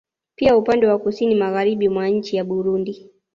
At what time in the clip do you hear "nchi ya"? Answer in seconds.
2.09-2.43